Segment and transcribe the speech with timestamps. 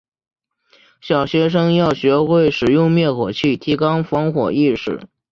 [0.99, 5.07] 小学生要学会使用灭火器，提高防火意识。